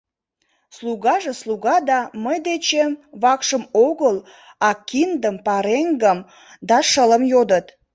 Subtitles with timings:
[0.77, 1.99] —Слугаже слуга да...
[2.23, 4.15] мый дечем вакшым огыл,
[4.67, 6.19] а киндым, пареҥгым
[6.69, 7.65] да шылым йодыт.